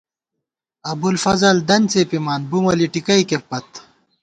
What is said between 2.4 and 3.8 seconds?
بُمہ لِٹِکئیکے پت